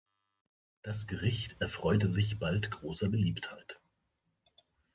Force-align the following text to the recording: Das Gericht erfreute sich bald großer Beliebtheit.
Das 0.81 1.05
Gericht 1.05 1.57
erfreute 1.61 2.09
sich 2.09 2.39
bald 2.39 2.71
großer 2.71 3.09
Beliebtheit. 3.09 3.79